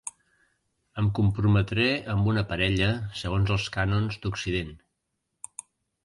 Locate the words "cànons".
3.75-4.17